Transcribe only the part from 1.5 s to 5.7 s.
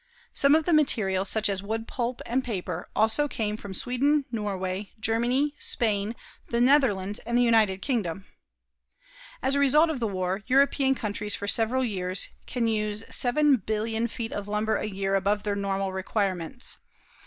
wood pulp and paper, also came from Sweden, Norway, Germany,